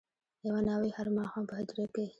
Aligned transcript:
یوه 0.47 0.59
ناوي 0.67 0.89
هر 0.97 1.07
ماښام 1.17 1.43
په 1.47 1.53
هدیره 1.59 1.85
کي 1.93 2.05